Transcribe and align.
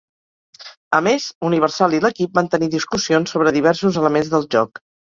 A 0.99 1.01
més, 1.07 1.27
Universal 1.51 1.95
i 1.97 2.01
l'equip 2.07 2.41
van 2.41 2.51
tenir 2.57 2.73
discussions 2.79 3.37
sobre 3.37 3.57
diversos 3.61 4.05
elements 4.05 4.37
del 4.37 4.53
joc. 4.59 4.87